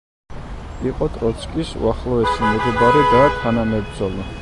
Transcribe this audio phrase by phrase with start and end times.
[0.91, 4.31] იყო ტროცკის უახლოესი მეგობარი და თანამებრძოლი.